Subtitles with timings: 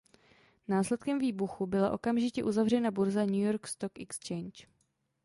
[0.67, 4.67] Následkem výbuchu byla okamžitě uzavřena burza New York Stock Exchange.